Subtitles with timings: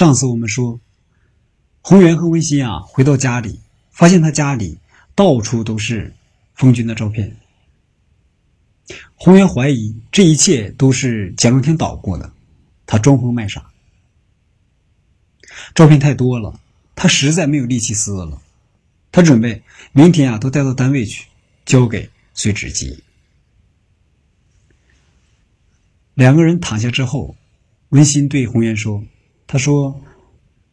[0.00, 0.80] 上次我们说，
[1.82, 3.60] 洪源和温馨啊回到家里，
[3.90, 4.78] 发现他家里
[5.14, 6.14] 到处都是
[6.54, 7.36] 冯军的照片。
[9.14, 12.32] 洪源怀疑这一切都是蒋中天捣过的，
[12.86, 13.70] 他装疯卖傻。
[15.74, 16.58] 照片太多了，
[16.94, 18.40] 他实在没有力气撕了。
[19.12, 21.26] 他准备明天啊都带到单位去，
[21.66, 23.04] 交给碎纸机。
[26.14, 27.36] 两个人躺下之后，
[27.90, 29.04] 温馨对洪源说
[29.52, 30.00] ：“他说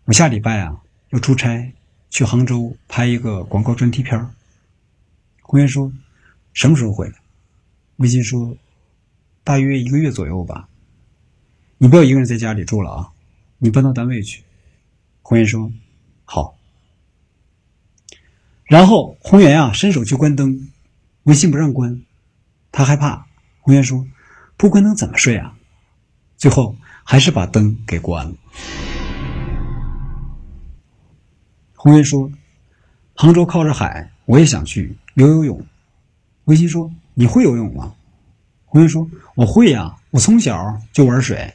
[0.05, 1.73] 我下礼拜啊要出差
[2.11, 4.29] 去杭州拍一个广告专题片
[5.41, 5.91] 洪源说
[6.53, 7.15] ：“什么时候回来？”
[7.97, 8.55] 微信说
[9.43, 10.69] ：“大约一个月左右吧。
[11.79, 13.09] 你不要一个人在家里住了啊，
[13.57, 14.43] 你搬到单位去。”
[15.23, 15.71] 洪源说
[16.23, 16.55] ：“好。”
[18.65, 20.69] 然后洪源啊伸手去关灯，
[21.23, 22.03] 微信不让关，
[22.71, 23.25] 他害怕。
[23.61, 24.05] 洪源说
[24.55, 25.57] ：“不关灯怎么睡啊？”
[26.37, 26.75] 最后
[27.09, 28.33] 还是把灯给关了。
[31.73, 32.29] 红云说
[33.15, 35.65] ：“杭州靠着海，我也想去游游泳。”
[36.43, 36.91] 温馨说。
[37.19, 37.93] 你会游泳吗？
[38.65, 41.51] 红云说：“我会呀，我从小就玩水。”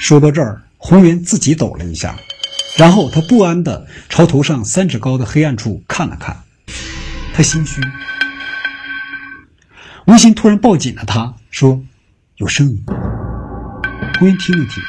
[0.00, 2.16] 说到这儿，红云自己抖了一下，
[2.76, 6.42] 然后他不安的朝头上三尺高的黑暗处看了看，
[7.32, 7.80] 他心虚。
[10.06, 11.80] 温馨突然抱紧了他，说
[12.38, 12.84] ：“有声音。”
[14.18, 14.82] 红云听了听，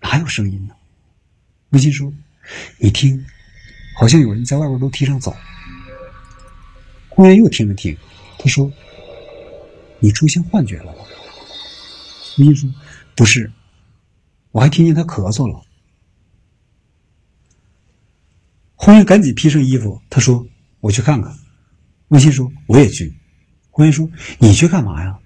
[0.00, 0.74] 哪有声音呢？
[1.70, 2.10] 温馨说
[2.80, 3.26] ：“你听，
[3.98, 5.36] 好像有人在外边楼梯上走。”
[7.10, 7.94] 公园又听了听，
[8.38, 8.72] 他说
[10.00, 11.04] ：“你出现幻觉了吗？”
[12.38, 12.74] 文心说
[13.14, 13.52] ：“不是，
[14.52, 15.62] 我还听见他咳嗽了。”
[18.74, 20.46] 红云赶紧披上衣服，他说
[20.80, 21.38] ：“我去看看。”
[22.08, 23.14] 文心说：“我也去。”
[23.70, 25.18] 红云说：“你去干嘛呀？”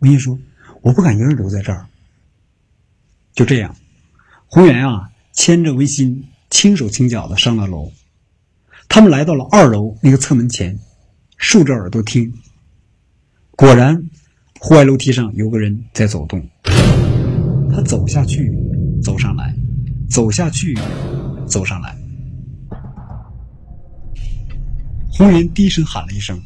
[0.00, 0.38] 文心说
[0.88, 1.86] ：“我不敢一个人留在这儿。”
[3.36, 3.76] 就这样，
[4.46, 7.92] 红源啊牵着文心，轻手轻脚的上了楼。
[8.88, 10.78] 他们来到了二楼那个侧门前。
[11.36, 12.32] 竖着耳朵听，
[13.52, 14.10] 果然，
[14.58, 16.44] 户外楼梯上有个人在走动。
[17.70, 18.52] 他走下去，
[19.00, 19.54] 走上来，
[20.10, 20.76] 走下去，
[21.46, 21.96] 走上来。
[25.12, 26.36] 红云低声喊了一声：“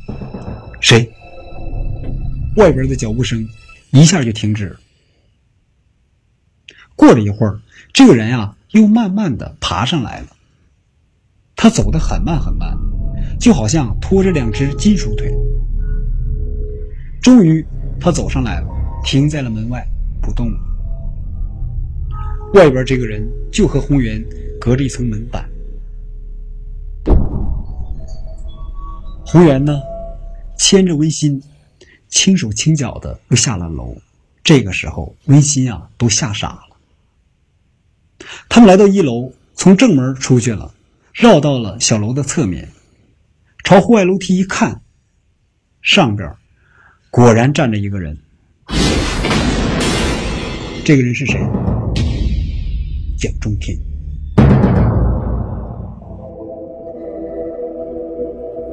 [0.82, 1.10] 谁？”
[2.56, 3.48] 外边的脚步声
[3.92, 4.76] 一下就停止。
[6.96, 7.60] 过了一会儿，
[7.92, 10.26] 这个人呀，又慢慢的爬上来了。
[11.54, 12.76] 他走得很慢很慢。
[13.38, 15.32] 就好像拖着两只金属腿。
[17.20, 17.64] 终于，
[18.00, 18.68] 他走上来了，
[19.04, 19.86] 停在了门外，
[20.20, 20.58] 不动了。
[22.54, 24.24] 外边这个人就和红源
[24.60, 25.48] 隔着一层门板。
[29.24, 29.80] 红源呢，
[30.58, 31.40] 牵着温馨，
[32.12, 33.96] 轻手轻脚的又下了楼。
[34.44, 36.76] 这个时候，温馨啊都吓傻了。
[38.48, 40.72] 他们来到一楼，从正门出去了，
[41.14, 42.68] 绕到了小楼的侧面。
[43.64, 44.82] 朝户外楼梯一看，
[45.80, 46.30] 上边
[47.10, 48.18] 果然站着一个人。
[50.84, 51.40] 这个人是谁？
[53.16, 53.78] 蒋中天。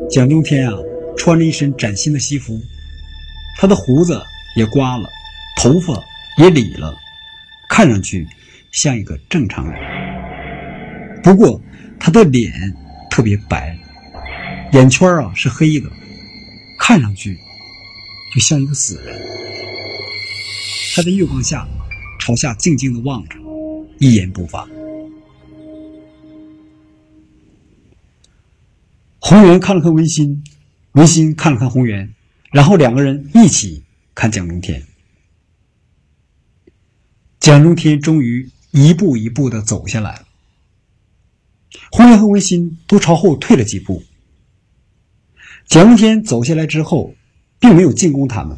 [0.09, 0.77] 蒋中天啊，
[1.15, 2.59] 穿着一身崭新的西服，
[3.61, 4.23] 他的胡子
[4.55, 5.09] 也刮了，
[5.57, 6.01] 头发
[6.37, 6.97] 也理了，
[7.67, 8.25] 看上去
[8.71, 11.21] 像一个正常人。
[11.21, 11.61] 不过
[11.99, 12.53] 他的脸
[13.11, 13.77] 特别白。
[14.71, 15.89] 眼圈啊是黑的，
[16.79, 17.37] 看上去
[18.33, 19.19] 就像一个死人。
[20.95, 21.67] 他在月光下
[22.17, 23.37] 朝下静静的望着，
[23.97, 24.65] 一言不发。
[29.19, 30.41] 红源看了看文馨，
[30.93, 32.13] 文馨看了看红源，
[32.51, 33.83] 然后两个人一起
[34.15, 34.83] 看蒋中天。
[37.39, 40.27] 蒋中天终于一步一步的走下来了，
[41.91, 44.03] 红源和温馨都朝后退了几步。
[45.67, 47.13] 蒋中天走下来之后，
[47.59, 48.57] 并没有进攻他们，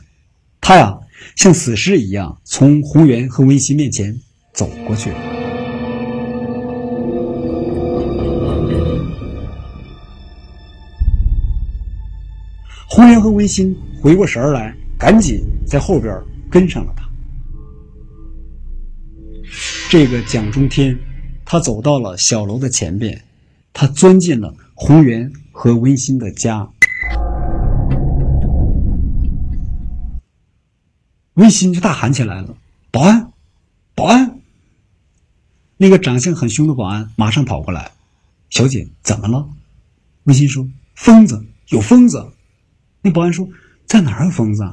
[0.59, 0.99] 他呀
[1.35, 4.19] 像死尸一样从洪源和温馨面前
[4.53, 5.30] 走过去了。
[12.93, 16.13] 洪源和温馨回过神来，赶紧在后边
[16.49, 17.09] 跟上了他。
[19.89, 20.99] 这个蒋中天，
[21.45, 23.23] 他走到了小楼的前边，
[23.71, 26.69] 他钻进了洪源和温馨的家。
[31.35, 32.57] 温馨就大喊起来了
[32.91, 33.31] ：“保安，
[33.95, 34.41] 保安！”
[35.79, 37.91] 那个长相很凶的保安马上跑过来
[38.51, 39.47] ：“小姐，怎么了？”
[40.27, 42.29] 温馨说：“疯子，有疯子！”
[43.01, 43.47] 那保安说
[43.85, 44.63] ：“在哪儿有疯子？”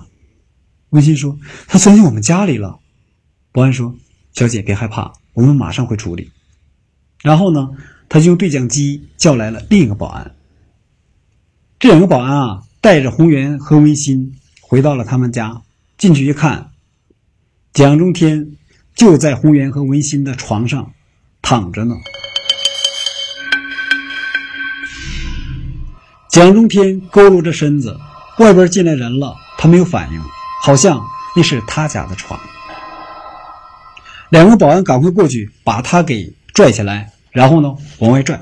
[0.91, 2.79] 温馨说：“他钻进我们家里了。”
[3.53, 3.97] 保安说
[4.33, 6.31] ：“小姐别害怕，我们马上会处理。”
[7.23, 7.71] 然后呢，
[8.09, 10.35] 他就用对讲机叫来了另一个保安。
[11.79, 15.63] 这两个保安啊，带着红源和文新回到了他们家。
[15.97, 16.71] 进去一看，
[17.73, 18.53] 蒋中天
[18.95, 20.93] 就在红源和文新的床上
[21.43, 21.97] 躺着呢。
[26.31, 27.99] 蒋中天佝偻着身子，
[28.39, 30.21] 外边进来人了，他没有反应，
[30.63, 31.05] 好像
[31.35, 32.39] 那是他家的床。
[34.31, 38.41] 两个保安赶快过去把他给拽起来，然后呢往外拽。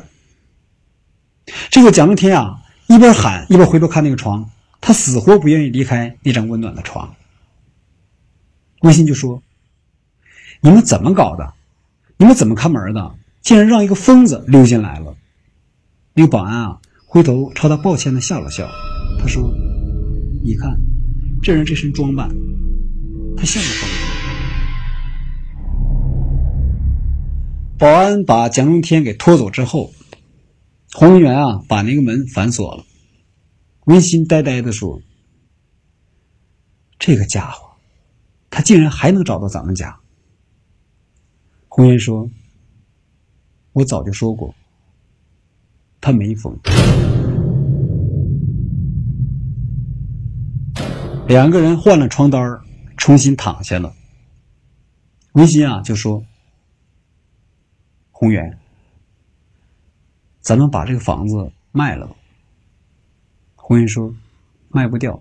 [1.71, 2.59] 这个蒋中天啊，
[2.89, 4.51] 一边喊一边回头看那个床，
[4.81, 7.15] 他死活不愿意离开那张温暖的床。
[8.83, 9.43] 微信就说
[10.61, 11.55] ：“你们怎么搞的？
[12.17, 13.15] 你们怎么看门的？
[13.43, 15.15] 竟然让一个疯子溜进来了！”
[16.15, 18.69] 那个保安啊，回头朝他抱歉的笑了笑，
[19.21, 19.49] 他说
[20.47, 20.81] ：“你看，
[21.43, 22.29] 这人这身装扮，
[23.37, 23.97] 他像个疯子。”
[27.77, 29.93] 保安把蒋中天给拖走之后，
[30.93, 32.85] 洪文元啊，把那个门反锁了。
[33.87, 35.03] 温馨呆呆的说
[36.97, 37.67] ：“这个家伙。”
[38.49, 39.99] 他竟然还能找到咱们家。
[41.69, 42.31] 红颜说
[43.75, 44.55] ：“我早就说过，
[46.01, 46.57] 他没疯。”
[51.29, 52.41] 两个人换了床单
[52.97, 53.93] 重新躺下了。
[55.33, 56.25] 文心啊，就说
[58.13, 58.59] ：“宏源，
[60.41, 62.15] 咱们把这个房子卖了吧。”
[63.57, 64.15] 红颜说
[64.71, 65.21] ：“卖不掉。”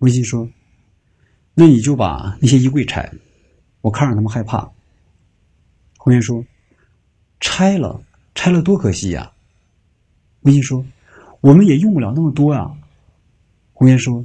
[0.00, 0.48] 文心说。
[1.54, 3.14] 那你就把那些衣柜拆了，
[3.80, 4.70] 我看着他们害怕。
[5.96, 6.44] 红颜说
[7.40, 8.00] ：“拆了，
[8.34, 9.32] 拆了多可惜呀。”
[10.42, 10.86] 微信说
[11.40, 12.78] ：“我们也用不了那么多啊。”
[13.78, 14.24] 红颜说：“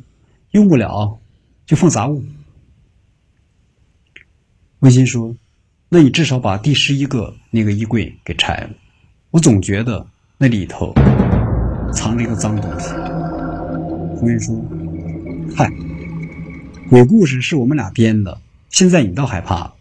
[0.49, 1.19] 用不了，
[1.67, 2.23] 就放杂物。”
[4.81, 5.35] 温馨说
[5.89, 8.71] ：“那你至少把第十一个那个衣柜给拆了，
[9.29, 10.07] 我总觉得
[10.39, 10.91] 那里头
[11.93, 12.89] 藏着一个脏东西。”
[14.17, 14.59] 红颜说
[15.55, 15.71] ：“嗨。”
[16.89, 19.75] 鬼故事是我们俩编的，现在你倒害怕了。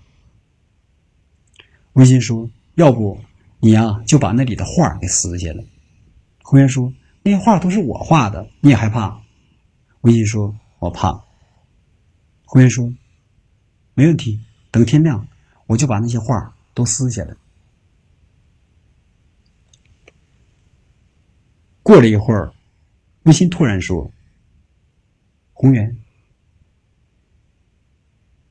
[1.94, 3.18] 文心说：“要不
[3.60, 5.64] 你呀，就把那里的画给撕下来。”
[6.44, 6.92] 红颜说
[7.24, 9.18] ：“那些画都是我画的，你也害怕？”
[10.02, 11.24] 微信说：“我怕。”
[12.44, 12.92] 红颜说
[13.94, 14.40] ：“没问题，
[14.70, 15.26] 等天亮，
[15.66, 17.34] 我就把那些画都撕下来。”
[21.82, 22.52] 过了一会儿，
[23.22, 24.12] 微信突然说
[25.54, 25.96] ：“红颜。”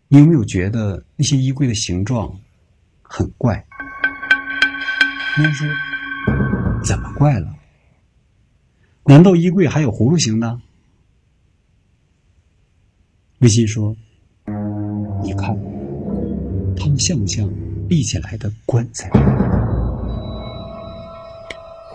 [0.08, 2.38] 你有没有觉得那些衣柜的形状
[3.02, 3.66] 很怪？
[5.36, 5.66] 别人说
[6.84, 7.56] ：“怎么怪了？
[9.06, 10.60] 难道衣柜还有葫芦形的？”
[13.42, 13.96] 微信说
[15.24, 15.58] ：“你看，
[16.78, 17.50] 他们像不像
[17.90, 19.10] 立起来的棺材？”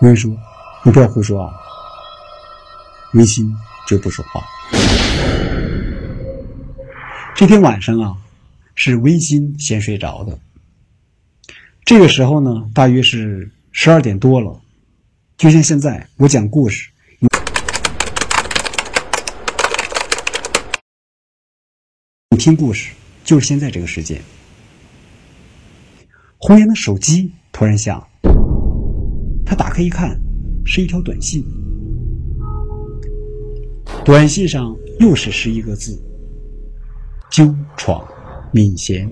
[0.01, 0.37] 微信说
[0.83, 1.53] ：“你不要胡说啊！”
[3.15, 3.49] 微信
[3.87, 4.43] 就不说话。
[7.33, 8.17] 这天晚上啊，
[8.75, 10.37] 是温馨先睡着的。
[11.85, 14.59] 这个时候呢，大约是十二点多了。
[15.37, 16.89] 就像现在我讲故事，
[22.37, 24.21] 听故事，就是现在这个时间。
[26.37, 28.07] 红颜的手机突然响，
[29.45, 30.17] 他打开一看，
[30.65, 31.43] 是一条短信。
[34.05, 35.99] 短信上又是十一个字。
[37.29, 38.07] 纠闯，
[38.51, 39.11] 敏贤，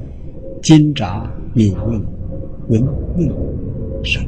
[0.62, 2.06] 奸诈，敏问，
[2.70, 2.86] 文
[3.18, 4.26] 问，善。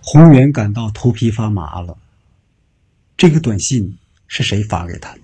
[0.00, 1.96] 洪源感到头皮发麻了。
[3.20, 3.98] 这个短信
[4.28, 5.20] 是谁发给他的？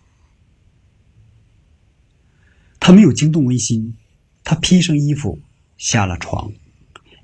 [2.78, 3.96] 他没有惊动微心，
[4.44, 5.40] 他披上衣服
[5.78, 6.52] 下了床，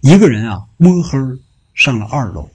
[0.00, 1.18] 一个人啊摸黑
[1.74, 2.48] 上了二楼。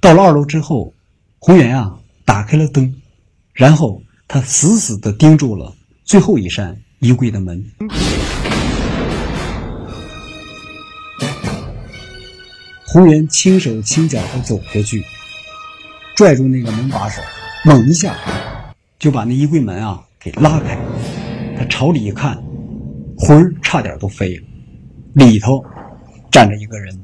[0.00, 0.92] 到了二楼之后，
[1.38, 3.00] 红源啊打开了灯，
[3.52, 7.64] 然后他死死的盯住了最后一扇衣柜的门。
[12.94, 15.04] 红源轻手轻脚的走过去，
[16.14, 17.20] 拽住那个门把手，
[17.64, 18.16] 猛一下
[19.00, 20.78] 就把那衣柜门啊给拉开。
[21.58, 22.40] 他朝里一看，
[23.18, 24.46] 魂儿差点都飞了，
[25.14, 25.60] 里头
[26.30, 26.96] 站着一个人。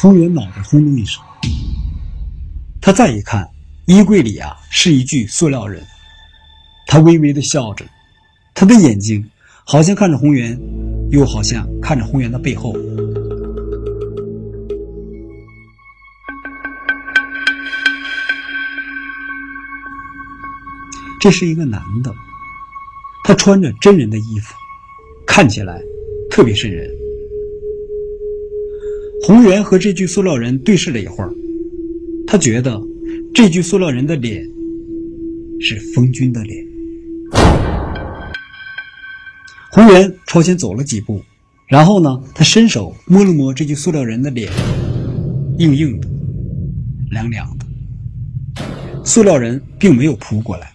[0.00, 1.22] 红源脑袋轰隆一声，
[2.80, 3.46] 他再一看，
[3.84, 5.84] 衣柜里啊是一具塑料人，
[6.86, 7.84] 他微微的笑着，
[8.54, 9.30] 他的眼睛
[9.70, 10.58] 好像看着红源，
[11.10, 12.74] 又好像看着红源的背后。
[21.20, 22.10] 这是一个男的，
[23.24, 24.54] 他穿着真人的衣服，
[25.26, 25.82] 看起来
[26.30, 26.90] 特别瘆人。
[29.22, 31.30] 红源和这具塑料人对视了一会儿，
[32.26, 32.80] 他觉得
[33.34, 34.42] 这具塑料人的脸
[35.60, 36.67] 是风君的脸。
[39.78, 41.22] 洪源朝前走了几步，
[41.68, 44.52] 然后呢，他伸手摸了摸这具塑料人的脸，
[45.56, 46.08] 硬硬的，
[47.10, 47.64] 凉凉的。
[49.04, 50.72] 塑料人并没有扑过来。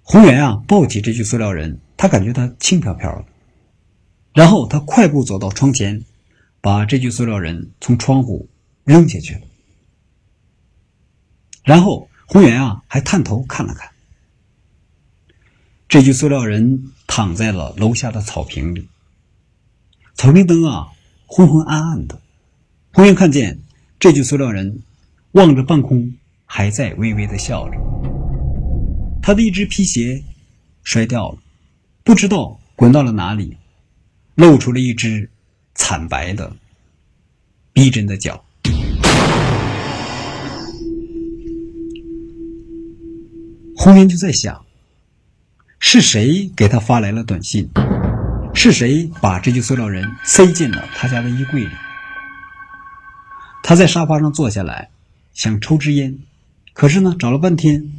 [0.00, 3.26] 洪源啊，抱起这具塑料人，他感觉他轻飘飘的。
[4.32, 6.02] 然后他快步走到窗前，
[6.62, 8.48] 把这具塑料人从窗户
[8.84, 9.42] 扔下去了。
[11.64, 13.89] 然后洪源啊，还探头看了看，
[15.90, 18.86] 这具塑料人躺在了楼下的草坪里。
[20.14, 20.86] 草坪灯啊，
[21.26, 22.20] 昏昏暗暗的。
[22.92, 23.58] 洪源看见
[23.98, 24.82] 这具塑料人
[25.32, 26.14] 望着半空，
[26.46, 27.76] 还在微微的笑着。
[29.20, 30.22] 他的一只皮鞋
[30.84, 31.38] 摔掉了，
[32.04, 33.56] 不知道滚到了哪里。
[34.36, 35.28] 露出了一只
[35.74, 36.56] 惨白的、
[37.72, 38.44] 逼真的脚。
[43.76, 44.64] 红颜就在想：
[45.82, 47.68] 是谁给他发来了短信？
[48.52, 51.70] 是谁把这具塑料人塞进了他家的衣柜里？
[53.62, 54.90] 他在沙发上坐下来，
[55.32, 56.18] 想抽支烟，
[56.74, 57.90] 可是呢，找了半天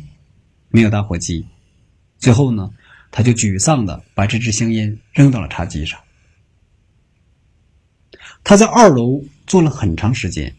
[0.70, 1.48] 没有打火机。
[2.20, 2.70] 最后呢，
[3.10, 6.00] 他就沮丧的把这支香烟扔到了茶几上。
[8.44, 10.54] 他在二楼坐了很长时间，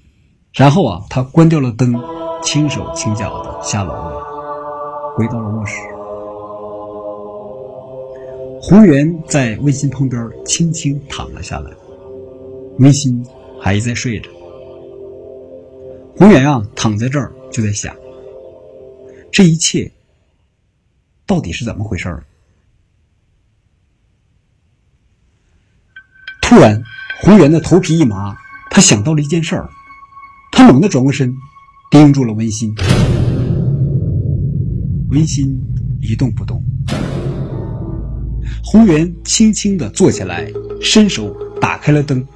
[0.52, 1.94] 然后啊，他关掉了灯，
[2.42, 4.20] 轻手轻脚的下楼了，
[5.16, 5.91] 回到了卧室。
[8.64, 11.70] 洪源在温馨旁边轻轻躺了下来，
[12.78, 13.20] 温馨
[13.60, 14.30] 还在睡着。
[16.16, 17.92] 洪源啊，躺在这儿就在想，
[19.32, 19.90] 这一切
[21.26, 22.22] 到底是怎么回事？
[26.40, 26.80] 突然。
[27.20, 28.36] 洪源的头皮一麻，
[28.68, 29.68] 他想到了一件事儿，
[30.50, 31.32] 他猛地转过身，
[31.88, 32.74] 盯住了温馨。
[35.10, 35.56] 温馨
[36.00, 36.60] 一动不动。
[38.64, 40.46] 洪源轻轻地坐起来，
[40.80, 42.26] 伸手打开了灯。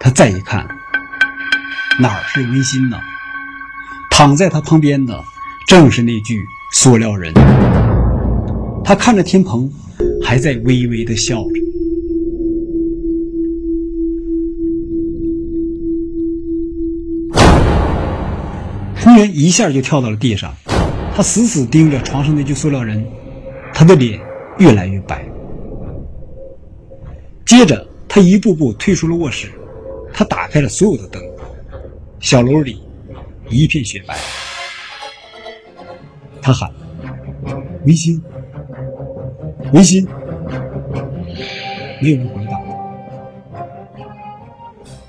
[0.00, 0.66] 他再一看，
[2.00, 2.98] 哪儿是温馨呢？
[4.10, 5.22] 躺在他旁边的
[5.68, 7.32] 正是那具塑料人。
[8.84, 9.70] 他看着天棚，
[10.22, 11.60] 还在微微的笑着。
[19.00, 20.52] 洪源一下就跳到了地上，
[21.14, 23.04] 他死死盯着床上那具塑料人，
[23.72, 24.20] 他的脸
[24.58, 25.24] 越来越白。
[27.44, 29.50] 接着，他一步步退出了卧室，
[30.12, 31.22] 他打开了所有的灯，
[32.20, 32.82] 小楼里
[33.48, 34.18] 一片雪白。
[36.42, 36.70] 他喊
[37.86, 38.22] ：“维新，
[39.72, 40.06] 维新！”
[42.00, 42.52] 没有人回答。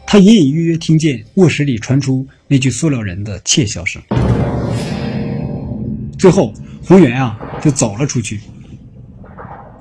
[0.05, 4.01] 他隐隐约约听见卧室里传出那具塑料人的窃笑声。
[6.17, 6.53] 最后，
[6.83, 8.39] 洪源啊就走了出去。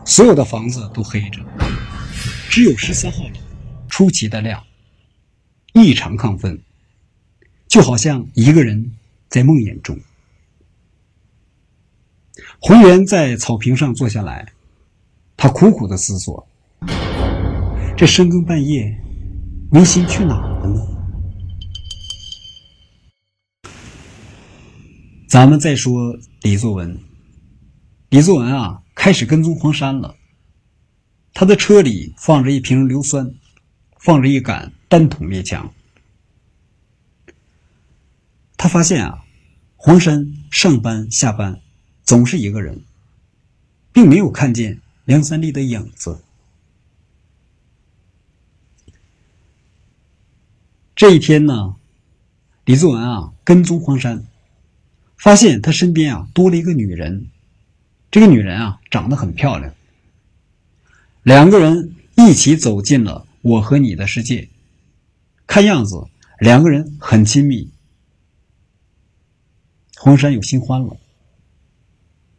[0.08, 1.42] 所有的房子都黑着，
[2.48, 3.34] 只有十三号楼
[3.90, 4.64] 出奇的亮，
[5.74, 6.58] 异常亢奋，
[7.68, 8.90] 就好像一个人
[9.28, 10.00] 在梦魇中。
[12.58, 14.50] 红源在草坪上坐下来，
[15.36, 16.48] 他苦苦的思索：
[17.94, 18.98] 这深更半夜。
[19.70, 20.80] 明星去哪了呢？
[25.28, 26.98] 咱们再说李作文。
[28.08, 30.16] 李作文啊，开始跟踪黄山了。
[31.32, 33.32] 他的车里放着一瓶硫酸，
[34.00, 35.72] 放着一杆单筒猎枪。
[38.56, 39.24] 他发现啊，
[39.76, 41.60] 黄山上班下班
[42.02, 42.82] 总是一个人，
[43.92, 46.20] 并没有看见梁三立的影子。
[50.96, 51.76] 这一天呢，
[52.64, 54.26] 李作文啊跟踪黄山，
[55.16, 57.30] 发现他身边啊多了一个女人。
[58.10, 59.74] 这个女人啊长得很漂亮。
[61.22, 64.48] 两个人一起走进了我和你的世界，
[65.46, 66.06] 看样子
[66.38, 67.70] 两个人很亲密。
[69.96, 70.96] 黄山有新欢了。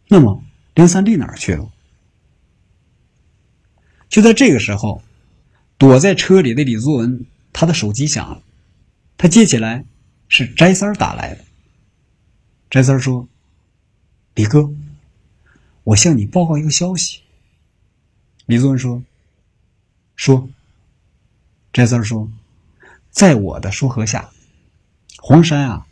[0.08, 1.72] 那么梁三立哪儿去了？
[4.08, 5.04] 就在这个时候，
[5.78, 8.42] 躲在车里的李作文，他的手机响了。
[9.18, 9.86] 他接起来，
[10.30, 11.46] 是翟三打来的。
[12.72, 13.28] 翟三说
[14.34, 14.72] ：“李哥，
[15.90, 17.22] 我向你报告一个消息。”
[18.46, 19.04] 李宗文说
[20.16, 20.50] ：“说。”
[21.74, 22.32] 翟三儿说
[23.10, 24.30] ：“在我的说和下，
[25.18, 25.88] 黄山啊，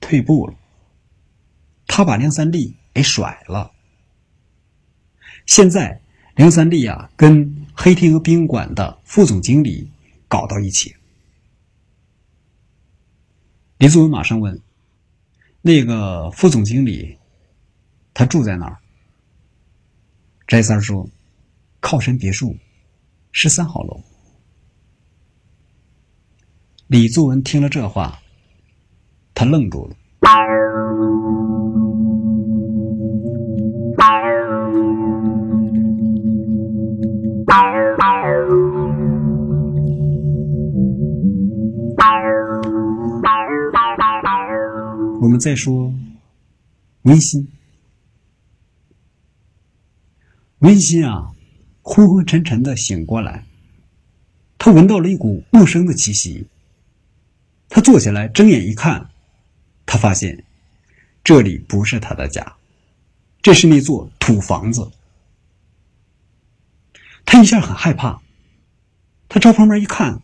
[0.00, 0.54] 退步了，
[1.86, 3.72] 他把梁三立给甩了。
[5.46, 6.00] 现在
[6.36, 9.90] 梁三立啊，跟黑天鹅宾馆的副总经理
[10.26, 10.94] 搞到一起。
[13.78, 14.60] 李宗文马上问
[15.62, 17.18] ：“那个副总经理，
[18.12, 18.78] 他住在哪儿？”
[20.48, 21.06] 翟三说
[21.78, 22.56] ：“靠山别墅，
[23.32, 24.00] 十三号楼。”
[26.88, 28.18] 李作文听了这话，
[29.34, 29.94] 他愣住了。
[45.20, 45.92] 我们再说
[47.02, 47.46] 温馨，
[50.60, 51.30] 温馨啊，
[51.82, 53.44] 昏昏沉沉的醒过来，
[54.58, 56.46] 他闻到了一股陌生的气息。
[57.68, 59.08] 他坐起来，睁眼一看，
[59.86, 60.44] 他发现
[61.22, 62.54] 这里不是他的家，
[63.40, 64.90] 这是那座土房子。
[67.24, 68.20] 他一下很害怕，
[69.28, 70.20] 他朝旁边一看，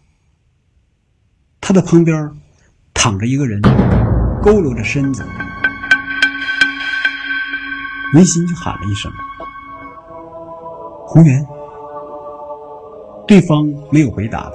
[1.60, 2.36] 他的旁边
[2.92, 3.62] 躺着一个人。
[4.42, 5.24] 佝偻着身子，
[8.12, 9.10] 文馨就喊了一声
[11.14, 11.46] ：“红源。”
[13.24, 14.52] 对方没有回答他。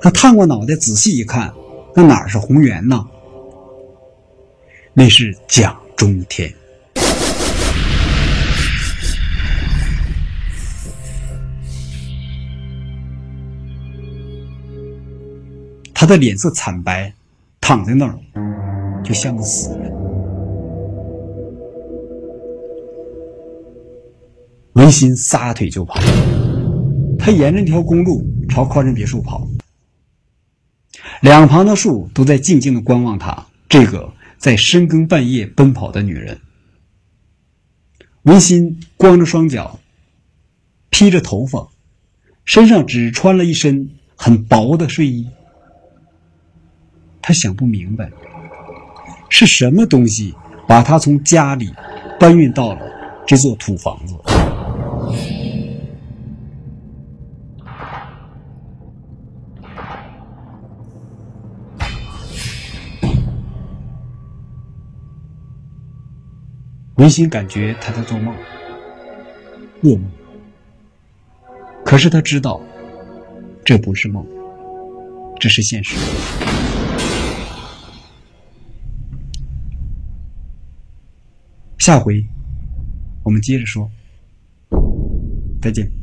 [0.00, 1.54] 他探过脑袋仔细一看，
[1.94, 3.06] 那哪是红源呢？
[4.92, 6.52] 那是蒋中天。
[15.94, 17.14] 他的脸色惨白。
[17.62, 18.18] 躺在那儿，
[19.04, 19.99] 就像个死人。
[24.80, 26.00] 文心撒腿就跑，
[27.18, 29.46] 他沿着那条公路朝宽仁别墅跑，
[31.20, 36.40] 两旁的树都在静静的观望他这个在深更半夜奔跑的女人。
[38.22, 39.78] 文心光着双脚，
[40.88, 41.68] 披着头发，
[42.46, 45.28] 身上只穿了一身很薄的睡衣。
[47.20, 48.10] 他想不明白，
[49.28, 50.34] 是什么东西
[50.66, 51.70] 把他从家里
[52.18, 52.80] 搬运到了
[53.26, 54.14] 这座土房子。
[67.00, 68.36] 文心感觉他在做梦，
[69.82, 70.04] 噩梦。
[71.82, 72.60] 可是他知道，
[73.64, 74.22] 这不是梦，
[75.40, 75.96] 这是现实。
[81.78, 82.22] 下回
[83.22, 83.90] 我们接着说，
[85.62, 85.99] 再见。